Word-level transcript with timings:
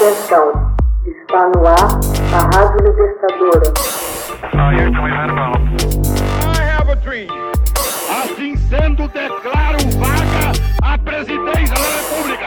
Atenção, 0.00 0.48
está 1.04 1.52
no 1.54 1.60
ar 1.66 2.00
a 2.32 2.40
Rádio 2.56 2.80
Libertadora. 2.86 3.68
Assim 8.08 8.56
sendo, 8.56 9.06
declaro 9.08 9.76
vaga 9.98 10.52
a 10.82 10.96
presidência 10.96 11.74
da 11.74 11.82
República. 11.98 12.46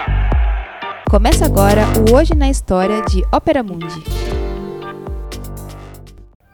Começa 1.08 1.46
agora 1.46 1.84
o 2.10 2.16
Hoje 2.16 2.34
na 2.34 2.50
História 2.50 3.04
de 3.04 3.24
Ópera 3.32 3.62
Mundi. 3.62 4.04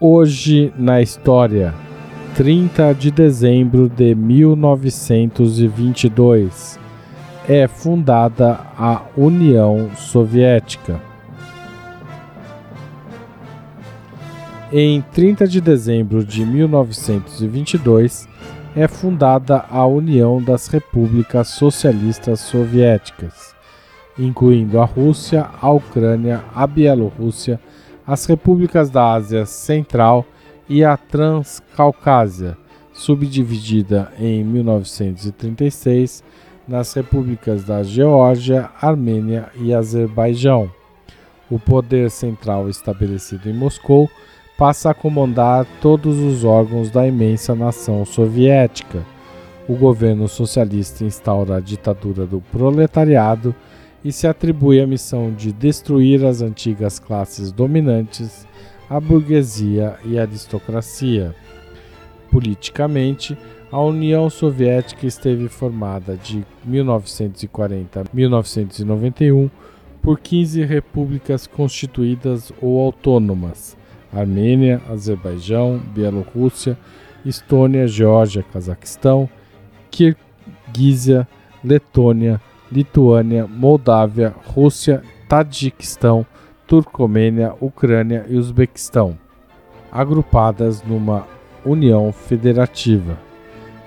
Hoje 0.01 0.73
na 0.77 1.01
História, 1.01 1.73
30 2.35 2.93
de 2.93 3.09
dezembro 3.09 3.87
de 3.87 4.13
1922 4.15 6.88
é 7.49 7.67
fundada 7.67 8.59
a 8.77 9.01
União 9.17 9.89
Soviética. 9.95 11.01
Em 14.71 15.01
30 15.01 15.47
de 15.47 15.59
dezembro 15.59 16.23
de 16.23 16.45
1922 16.45 18.29
é 18.75 18.87
fundada 18.87 19.65
a 19.67 19.83
União 19.87 20.39
das 20.39 20.67
Repúblicas 20.67 21.47
Socialistas 21.47 22.39
Soviéticas, 22.41 23.55
incluindo 24.15 24.79
a 24.79 24.85
Rússia, 24.85 25.47
a 25.59 25.71
Ucrânia, 25.71 26.43
a 26.53 26.67
Bielorrússia, 26.67 27.59
as 28.05 28.27
repúblicas 28.27 28.91
da 28.91 29.13
Ásia 29.13 29.47
Central 29.47 30.23
e 30.69 30.85
a 30.85 30.95
Transcaucásia, 30.95 32.55
subdividida 32.93 34.13
em 34.19 34.43
1936 34.43 36.23
nas 36.69 36.93
repúblicas 36.93 37.63
da 37.63 37.81
Geórgia, 37.81 38.69
Armênia 38.79 39.49
e 39.59 39.73
Azerbaijão. 39.73 40.71
O 41.49 41.57
poder 41.57 42.11
central 42.11 42.69
estabelecido 42.69 43.49
em 43.49 43.53
Moscou 43.53 44.07
passa 44.55 44.91
a 44.91 44.93
comandar 44.93 45.65
todos 45.81 46.19
os 46.19 46.43
órgãos 46.43 46.91
da 46.91 47.07
imensa 47.07 47.55
nação 47.55 48.05
soviética. 48.05 49.03
O 49.67 49.75
governo 49.75 50.27
socialista 50.27 51.03
instaura 51.03 51.57
a 51.57 51.59
ditadura 51.59 52.27
do 52.27 52.39
proletariado 52.39 53.55
e 54.05 54.11
se 54.11 54.27
atribui 54.27 54.79
a 54.79 54.85
missão 54.85 55.31
de 55.33 55.51
destruir 55.51 56.23
as 56.23 56.41
antigas 56.41 56.99
classes 56.99 57.51
dominantes, 57.51 58.45
a 58.87 58.99
burguesia 58.99 59.95
e 60.05 60.19
a 60.19 60.21
aristocracia. 60.21 61.33
Politicamente, 62.31 63.37
a 63.71 63.79
União 63.81 64.29
Soviética 64.29 65.05
esteve 65.05 65.47
formada 65.47 66.15
de 66.15 66.43
1940 66.63 68.01
a 68.01 68.03
1991 68.13 69.49
por 70.01 70.19
15 70.19 70.63
repúblicas 70.63 71.47
constituídas 71.47 72.51
ou 72.61 72.79
autônomas: 72.79 73.77
Armênia, 74.13 74.81
Azerbaijão, 74.89 75.79
Bielorrússia, 75.93 76.77
Estônia, 77.25 77.87
Geórgia, 77.87 78.43
Cazaquistão, 78.43 79.29
Kirguísia, 79.91 81.27
Letônia, 81.63 82.39
Lituânia, 82.71 83.47
Moldávia, 83.47 84.33
Rússia, 84.45 85.03
Tadiquistão, 85.27 86.25
Turcomênia, 86.65 87.53
Ucrânia 87.59 88.25
e 88.29 88.37
Uzbequistão, 88.37 89.17
agrupadas 89.91 90.83
numa 90.83 91.27
União 91.65 92.11
Federativa. 92.11 93.17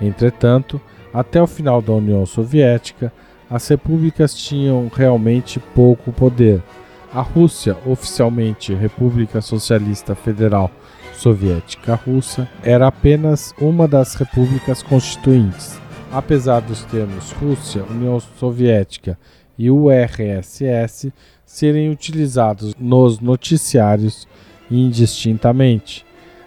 Entretanto, 0.00 0.80
até 1.12 1.40
o 1.40 1.46
final 1.46 1.82
da 1.82 1.92
União 1.92 2.24
Soviética, 2.26 3.12
as 3.50 3.68
repúblicas 3.68 4.34
tinham 4.34 4.90
realmente 4.92 5.60
pouco 5.60 6.10
poder. 6.10 6.62
A 7.12 7.20
Rússia, 7.20 7.76
oficialmente 7.84 8.72
República 8.72 9.42
Socialista 9.42 10.14
Federal 10.14 10.70
Soviética 11.14 11.94
Russa, 11.94 12.48
era 12.62 12.86
apenas 12.86 13.54
uma 13.60 13.86
das 13.86 14.14
repúblicas 14.14 14.82
constituintes. 14.82 15.78
Apesar 16.10 16.60
dos 16.60 16.84
termos 16.84 17.32
Rússia, 17.32 17.84
União 17.90 18.18
Soviética 18.18 19.18
e 19.58 19.70
URSS 19.70 21.12
serem 21.44 21.90
utilizados 21.90 22.74
nos 22.78 23.20
noticiários 23.20 24.26
indistintamente. 24.70 26.06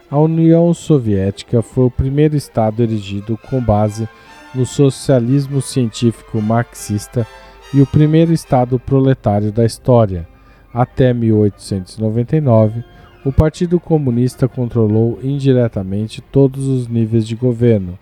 A 0.09 0.19
União 0.19 0.71
Soviética 0.71 1.63
foi 1.63 1.85
o 1.85 1.91
primeiro 1.91 2.35
Estado 2.35 2.83
erigido 2.83 3.39
com 3.49 3.59
base 3.59 4.07
no 4.53 4.63
socialismo 4.63 5.63
científico 5.63 6.39
marxista 6.39 7.25
e 7.73 7.81
o 7.81 7.87
primeiro 7.87 8.31
Estado 8.31 8.77
proletário 8.77 9.51
da 9.51 9.65
história. 9.65 10.27
Até 10.71 11.11
1899, 11.11 12.83
o 13.25 13.31
Partido 13.31 13.79
Comunista 13.79 14.47
controlou 14.47 15.17
indiretamente 15.23 16.21
todos 16.21 16.67
os 16.67 16.87
níveis 16.87 17.27
de 17.27 17.35
governo. 17.35 17.97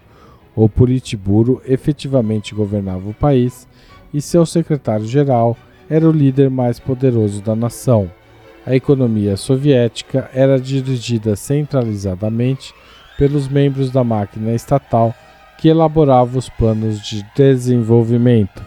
O 0.53 0.68
Politburo 0.68 1.62
efetivamente 1.66 2.53
governava 2.53 3.09
o 3.09 3.14
país 3.14 3.66
e 4.14 4.22
seu 4.22 4.46
secretário-geral 4.46 5.56
era 5.90 6.08
o 6.08 6.12
líder 6.12 6.50
mais 6.50 6.80
poderoso 6.80 7.41
da 7.41 7.56
nação. 7.56 8.12
A 8.66 8.74
economia 8.74 9.35
soviética 9.35 10.29
era 10.34 10.57
dirigida 10.57 11.35
centralizadamente 11.35 12.74
pelos 13.18 13.50
membros 13.50 13.91
da 13.91 14.06
máquina 14.06 14.53
estatal 14.53 15.13
que 15.57 15.68
elaborava 15.68 16.38
os 16.38 16.47
planos 16.47 17.02
de 17.02 17.25
desenvolvimento. 17.35 18.63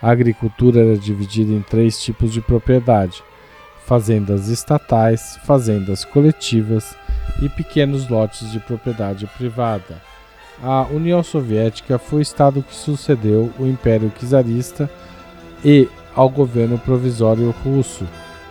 A 0.00 0.10
agricultura 0.10 0.80
era 0.80 0.96
dividida 0.96 1.52
em 1.52 1.62
três 1.62 2.00
tipos 2.00 2.32
de 2.32 2.40
propriedade: 2.40 3.24
fazendas 3.86 4.46
estatais, 4.46 5.36
fazendas 5.44 6.04
coletivas 6.04 6.96
e 7.42 7.48
pequenos 7.48 8.08
lotes 8.08 8.52
de 8.52 8.60
propriedade 8.60 9.26
privada. 9.36 10.00
A 10.62 10.86
União 10.92 11.24
Soviética 11.24 11.98
foi 11.98 12.20
o 12.20 12.22
estado 12.22 12.62
que 12.62 12.74
sucedeu 12.74 13.50
o 13.58 13.66
Império 13.66 14.12
Czarista 14.20 14.88
e 15.64 15.88
ao 16.14 16.28
governo 16.28 16.78
provisório 16.78 17.52
russo 17.64 18.06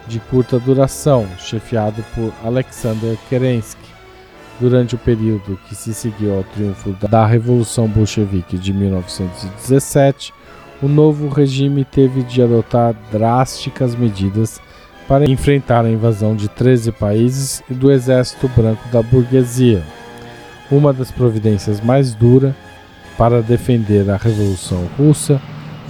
de 0.07 0.19
curta 0.19 0.59
duração, 0.59 1.27
chefiado 1.37 2.03
por 2.15 2.33
Alexander 2.43 3.17
Kerensky. 3.29 3.89
Durante 4.59 4.95
o 4.95 4.97
período 4.97 5.57
que 5.67 5.75
se 5.75 5.93
seguiu 5.93 6.35
ao 6.35 6.43
triunfo 6.43 6.91
da 7.07 7.25
Revolução 7.25 7.87
Bolchevique 7.87 8.57
de 8.57 8.73
1917, 8.73 10.33
o 10.81 10.87
novo 10.87 11.29
regime 11.29 11.85
teve 11.85 12.23
de 12.23 12.41
adotar 12.41 12.95
drásticas 13.11 13.95
medidas 13.95 14.61
para 15.07 15.29
enfrentar 15.29 15.85
a 15.85 15.89
invasão 15.89 16.35
de 16.35 16.47
13 16.47 16.91
países 16.91 17.63
e 17.69 17.73
do 17.73 17.91
exército 17.91 18.47
branco 18.49 18.87
da 18.89 19.01
burguesia. 19.01 19.83
Uma 20.69 20.93
das 20.93 21.09
providências 21.09 21.81
mais 21.81 22.13
duras 22.13 22.53
para 23.17 23.41
defender 23.41 24.09
a 24.09 24.17
Revolução 24.17 24.87
Russa 24.97 25.41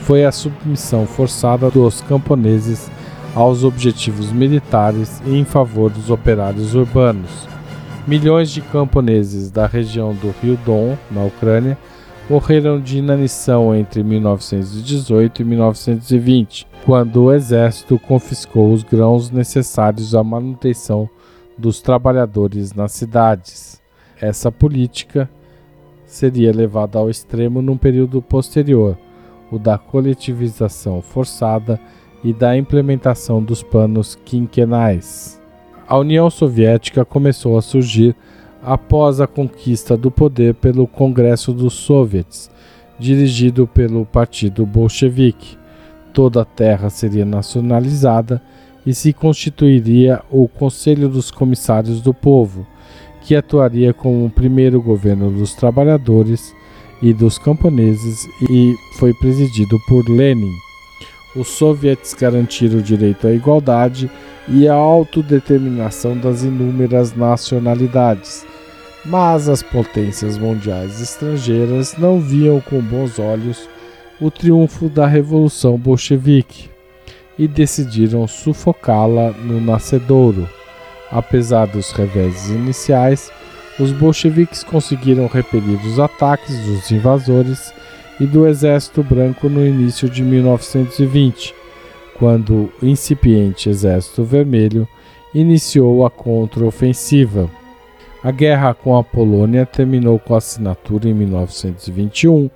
foi 0.04 0.26
a 0.26 0.32
submissão 0.32 1.06
forçada 1.06 1.70
dos 1.70 2.02
camponeses 2.02 2.90
aos 3.36 3.64
objetivos 3.64 4.32
militares 4.32 5.22
e 5.26 5.38
em 5.38 5.46
favor 5.46 5.90
dos 5.90 6.10
operários 6.10 6.76
urbanos. 6.76 7.48
Milhões 8.08 8.50
de 8.50 8.62
camponeses 8.62 9.52
da 9.52 9.68
região 9.68 10.14
do 10.14 10.34
Rio 10.42 10.58
Don, 10.66 10.98
na 11.12 11.24
Ucrânia, 11.24 11.78
morreram 12.30 12.80
de 12.80 13.00
inanição 13.00 13.76
entre 13.76 14.04
1918 14.04 15.42
e 15.42 15.46
1920, 15.46 16.68
quando 16.86 17.24
o 17.24 17.34
exército 17.34 17.98
confiscou 18.00 18.72
os 18.72 18.84
grãos 18.84 19.32
necessários 19.32 20.14
à 20.14 20.24
manutenção 20.24 21.10
dos 21.58 21.82
trabalhadores 21.82 22.74
nas 22.74 22.92
cidades. 22.92 23.82
Essa 24.22 24.52
política 24.52 25.30
seria 26.06 26.52
levada 26.52 26.98
ao 26.98 27.10
extremo 27.10 27.62
num 27.62 27.78
período 27.78 28.22
posterior, 28.22 28.98
o 29.52 29.58
da 29.58 29.78
coletivização 29.78 31.02
forçada 31.02 31.80
e 32.24 32.34
da 32.34 32.58
implementação 32.58 33.42
dos 33.42 33.64
planos 33.64 34.18
quinquenais. 34.26 35.40
A 35.88 35.98
União 35.98 36.30
Soviética 36.30 37.04
começou 37.04 37.58
a 37.58 37.62
surgir 37.62 38.16
após 38.62 39.22
a 39.22 39.28
conquista 39.28 39.96
do 39.96 40.12
poder 40.12 40.54
pelo 40.56 40.86
Congresso 40.86 41.54
dos 41.54 41.74
Soviets, 41.74 42.52
dirigido 43.00 43.66
pelo 43.66 44.06
Partido 44.06 44.66
Bolchevique. 44.66 45.58
Toda 46.14 46.42
a 46.42 46.46
terra 46.46 46.90
seria 46.90 47.26
nacionalizada 47.26 48.42
e 48.86 48.94
se 48.94 49.14
constituiria 49.14 50.22
o 50.30 50.48
Conselho 50.48 51.08
dos 51.08 51.32
Comissários 51.32 52.02
do 52.02 52.14
Povo, 52.14 52.68
que 53.22 53.36
atuaria 53.36 53.94
como 53.94 54.26
o 54.26 54.30
primeiro 54.30 54.82
governo 54.82 55.32
dos 55.32 55.54
trabalhadores 55.54 56.54
e 57.02 57.14
dos 57.14 57.38
camponeses 57.38 58.28
e 58.50 58.76
foi 58.98 59.14
presidido 59.14 59.78
por 59.88 60.08
Lenin 60.10 60.69
os 61.36 61.48
soviets 61.48 62.14
garantiram 62.14 62.80
o 62.80 62.82
direito 62.82 63.28
à 63.28 63.32
igualdade 63.32 64.10
e 64.48 64.68
à 64.68 64.74
autodeterminação 64.74 66.18
das 66.18 66.44
inúmeras 66.44 67.16
nacionalidades. 67.16 68.46
Mas 69.06 69.48
as 69.48 69.64
potências 69.64 70.38
mundiais 70.38 71.00
estrangeiras 71.00 71.96
não 71.98 72.20
viam 72.20 72.60
com 72.60 72.82
bons 72.82 73.20
olhos 73.20 73.70
o 74.20 74.30
triunfo 74.30 74.90
da 74.90 75.08
Revolução 75.08 75.78
Bolchevique. 75.78 76.70
e 77.38 77.48
decidiram 77.48 78.28
sufocá-la 78.28 79.32
no 79.32 79.62
nascedouro. 79.62 80.50
Apesar 81.10 81.68
dos 81.68 81.92
reveses 81.92 82.50
iniciais, 82.50 83.32
os 83.80 83.94
bolcheviques 83.94 84.62
conseguiram 84.62 85.26
repelir 85.26 85.80
os 85.88 85.98
ataques 86.00 86.60
dos 86.66 86.92
invasores 86.92 87.74
e 88.20 88.26
do 88.26 88.48
Exército 88.48 89.02
Branco 89.02 89.48
no 89.48 89.66
início 89.66 90.10
de 90.10 90.24
1920, 90.24 91.56
quando 92.18 92.70
o 92.82 92.86
incipiente 92.86 93.70
Exército 93.70 94.24
Vermelho 94.24 94.88
iniciou 95.34 96.06
a 96.06 96.10
contraofensiva. 96.10 97.50
A 98.22 98.32
guerra 98.32 98.74
com 98.74 98.98
a 98.98 99.04
Polônia 99.04 99.66
terminou 99.66 100.20
com 100.20 100.36
a 100.36 100.40
assinatura 100.40 101.08
em 101.08 101.14
1921 101.14 102.50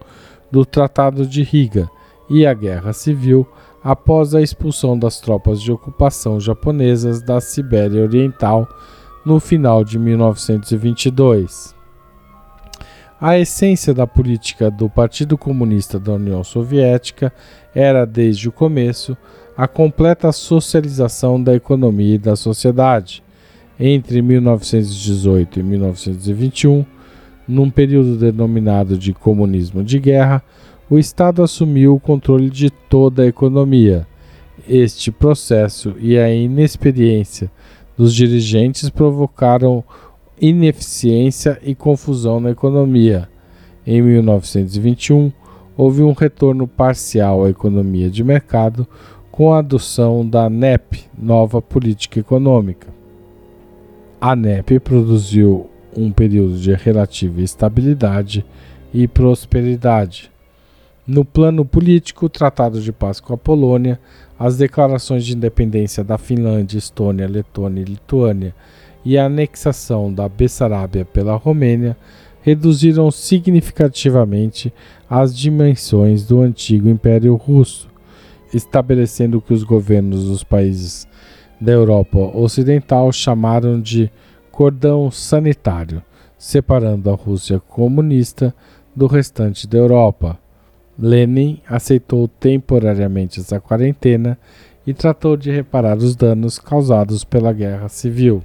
do 0.51 0.65
Tratado 0.65 1.25
de 1.25 1.41
Riga 1.41 1.89
e 2.29 2.45
a 2.45 2.53
Guerra 2.53 2.91
Civil 2.91 3.47
após 3.81 4.35
a 4.35 4.41
expulsão 4.41 4.97
das 4.97 5.19
tropas 5.19 5.61
de 5.61 5.71
ocupação 5.71 6.39
japonesas 6.39 7.21
da 7.21 7.39
Sibéria 7.39 8.03
Oriental 8.03 8.67
no 9.25 9.39
final 9.39 9.83
de 9.83 9.97
1922. 9.97 11.75
A 13.25 13.39
essência 13.39 13.93
da 13.93 14.05
política 14.05 14.69
do 14.69 14.89
Partido 14.89 15.37
Comunista 15.37 15.97
da 15.97 16.11
União 16.11 16.43
Soviética 16.43 17.31
era, 17.73 18.05
desde 18.05 18.49
o 18.49 18.51
começo, 18.51 19.15
a 19.55 19.65
completa 19.65 20.29
socialização 20.33 21.41
da 21.41 21.55
economia 21.55 22.15
e 22.15 22.17
da 22.17 22.35
sociedade. 22.35 23.23
Entre 23.79 24.21
1918 24.21 25.57
e 25.57 25.63
1921, 25.63 26.85
num 27.47 27.69
período 27.69 28.17
denominado 28.17 28.97
de 28.97 29.13
comunismo 29.13 29.85
de 29.85 29.99
guerra, 29.99 30.43
o 30.89 30.99
Estado 30.99 31.41
assumiu 31.41 31.95
o 31.95 32.01
controle 32.01 32.49
de 32.49 32.69
toda 32.69 33.23
a 33.23 33.27
economia. 33.27 34.05
Este 34.67 35.13
processo 35.13 35.95
e 35.97 36.17
a 36.17 36.29
inexperiência 36.29 37.49
dos 37.97 38.13
dirigentes 38.13 38.89
provocaram 38.89 39.81
ineficiência 40.39 41.59
e 41.63 41.75
confusão 41.75 42.39
na 42.39 42.51
economia. 42.51 43.29
Em 43.85 44.01
1921, 44.01 45.31
houve 45.77 46.03
um 46.03 46.13
retorno 46.13 46.67
parcial 46.67 47.45
à 47.45 47.49
economia 47.49 48.09
de 48.09 48.23
mercado 48.23 48.87
com 49.31 49.53
a 49.53 49.59
adoção 49.59 50.27
da 50.27 50.49
NEP, 50.49 51.05
nova 51.17 51.61
política 51.61 52.19
econômica. 52.19 52.87
A 54.21 54.35
NEP 54.35 54.79
produziu 54.79 55.69
um 55.95 56.11
período 56.11 56.57
de 56.57 56.73
relativa 56.73 57.41
estabilidade 57.41 58.45
e 58.93 59.07
prosperidade. 59.07 60.31
No 61.05 61.25
plano 61.25 61.65
político, 61.65 62.27
o 62.27 62.29
Tratado 62.29 62.79
de 62.79 62.91
Paz 62.91 63.19
com 63.19 63.33
a 63.33 63.37
Polônia, 63.37 63.99
as 64.39 64.57
declarações 64.57 65.25
de 65.25 65.35
independência 65.35 66.03
da 66.03 66.17
Finlândia, 66.17 66.77
Estônia, 66.77 67.27
Letônia 67.27 67.81
e 67.81 67.85
Lituânia 67.85 68.55
e 69.05 69.17
a 69.17 69.25
anexação 69.25 70.13
da 70.13 70.29
Bessarabia 70.29 71.05
pela 71.05 71.35
Romênia 71.35 71.97
reduziram 72.41 73.09
significativamente 73.09 74.73
as 75.09 75.35
dimensões 75.35 76.25
do 76.25 76.41
antigo 76.41 76.89
Império 76.89 77.35
Russo, 77.35 77.89
estabelecendo 78.53 79.37
o 79.37 79.41
que 79.41 79.53
os 79.53 79.63
governos 79.63 80.25
dos 80.25 80.43
países 80.43 81.07
da 81.59 81.71
Europa 81.71 82.17
Ocidental 82.17 83.11
chamaram 83.11 83.79
de 83.79 84.11
cordão 84.51 85.09
sanitário, 85.09 86.03
separando 86.37 87.09
a 87.09 87.15
Rússia 87.15 87.59
comunista 87.59 88.53
do 88.95 89.07
restante 89.07 89.65
da 89.65 89.77
Europa. 89.77 90.37
Lenin 90.99 91.59
aceitou 91.67 92.27
temporariamente 92.27 93.39
essa 93.39 93.59
quarentena 93.59 94.37
e 94.85 94.93
tratou 94.93 95.37
de 95.37 95.49
reparar 95.49 95.97
os 95.97 96.15
danos 96.15 96.59
causados 96.59 97.23
pela 97.23 97.53
Guerra 97.53 97.87
Civil. 97.87 98.43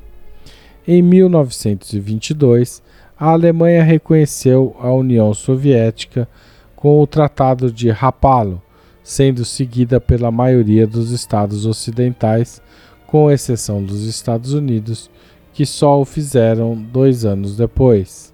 Em 0.91 1.03
1922, 1.03 2.83
a 3.21 3.33
Alemanha 3.33 3.85
reconheceu 3.85 4.75
a 4.81 4.91
União 4.91 5.35
Soviética 5.35 6.27
com 6.75 7.03
o 7.03 7.07
Tratado 7.07 7.71
de 7.71 7.91
Rapallo, 7.91 8.63
sendo 9.03 9.45
seguida 9.45 10.01
pela 10.01 10.31
maioria 10.31 10.87
dos 10.87 11.11
estados 11.11 11.67
ocidentais, 11.67 12.63
com 13.07 13.31
exceção 13.31 13.85
dos 13.85 14.07
Estados 14.07 14.55
Unidos, 14.55 15.11
que 15.53 15.67
só 15.67 16.01
o 16.01 16.07
fizeram 16.07 16.75
dois 16.75 17.27
anos 17.27 17.55
depois. 17.55 18.33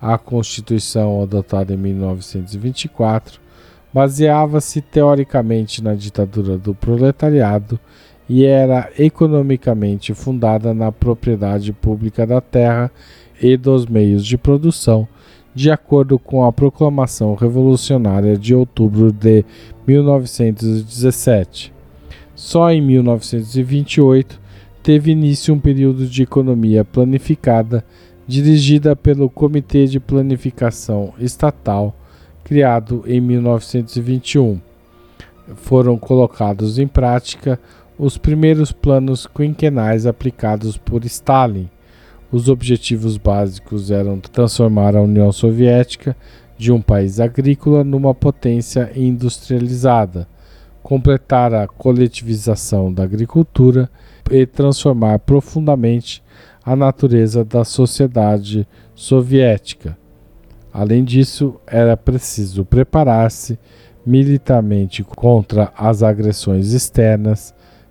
A 0.00 0.16
Constituição 0.16 1.22
adotada 1.22 1.74
em 1.74 1.76
1924 1.76 3.38
baseava-se 3.92 4.80
teoricamente 4.80 5.84
na 5.84 5.94
ditadura 5.94 6.56
do 6.56 6.74
proletariado 6.74 7.78
e 8.32 8.44
era 8.44 8.88
economicamente 8.96 10.14
fundada 10.14 10.72
na 10.72 10.92
propriedade 10.92 11.72
pública 11.72 12.24
da 12.24 12.40
terra 12.40 12.88
e 13.42 13.56
dos 13.56 13.86
meios 13.86 14.24
de 14.24 14.38
produção, 14.38 15.08
de 15.52 15.68
acordo 15.68 16.16
com 16.16 16.44
a 16.44 16.52
Proclamação 16.52 17.34
Revolucionária 17.34 18.36
de 18.36 18.54
outubro 18.54 19.10
de 19.10 19.44
1917. 19.84 21.72
Só 22.36 22.70
em 22.70 22.80
1928 22.80 24.40
teve 24.80 25.10
início 25.10 25.52
um 25.52 25.58
período 25.58 26.06
de 26.06 26.22
economia 26.22 26.84
planificada 26.84 27.84
dirigida 28.28 28.94
pelo 28.94 29.28
Comitê 29.28 29.86
de 29.86 29.98
Planificação 29.98 31.12
Estatal 31.18 31.96
criado 32.44 33.02
em 33.08 33.20
1921. 33.20 34.60
Foram 35.56 35.98
colocados 35.98 36.78
em 36.78 36.86
prática 36.86 37.58
os 38.00 38.16
primeiros 38.16 38.72
planos 38.72 39.26
quinquenais 39.26 40.06
aplicados 40.06 40.78
por 40.78 41.04
Stalin. 41.04 41.68
Os 42.32 42.48
objetivos 42.48 43.18
básicos 43.18 43.90
eram 43.90 44.18
transformar 44.18 44.96
a 44.96 45.02
União 45.02 45.30
Soviética 45.30 46.16
de 46.56 46.72
um 46.72 46.80
país 46.80 47.20
agrícola 47.20 47.84
numa 47.84 48.14
potência 48.14 48.90
industrializada, 48.96 50.26
completar 50.82 51.52
a 51.52 51.68
coletivização 51.68 52.90
da 52.90 53.02
agricultura 53.02 53.90
e 54.30 54.46
transformar 54.46 55.18
profundamente 55.18 56.22
a 56.64 56.74
natureza 56.74 57.44
da 57.44 57.64
sociedade 57.64 58.66
soviética. 58.94 59.94
Além 60.72 61.04
disso, 61.04 61.56
era 61.66 61.98
preciso 61.98 62.64
preparar-se 62.64 63.58
militarmente 64.06 65.04
contra 65.04 65.70
as 65.76 66.02
agressões 66.02 66.72
externas 66.72 67.54